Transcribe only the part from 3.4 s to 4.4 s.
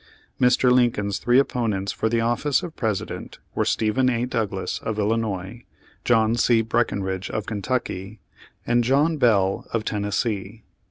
were Stephen A.